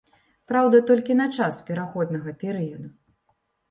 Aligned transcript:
Праўда, 0.51 0.79
толькі 0.89 1.19
на 1.21 1.29
час 1.37 1.63
пераходнага 1.71 2.37
перыяду. 2.45 2.87